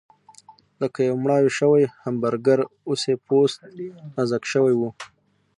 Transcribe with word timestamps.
لکه 0.81 0.99
یو 1.09 1.15
مړاوی 1.23 1.51
شوی 1.59 1.83
همبرګر، 2.03 2.59
اوس 2.89 3.01
یې 3.09 3.15
پوست 3.25 3.57
نازک 4.15 4.43
شوی 4.53 4.75
و. 4.77 4.81